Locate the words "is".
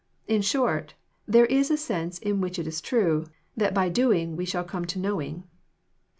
1.45-1.69, 2.65-2.81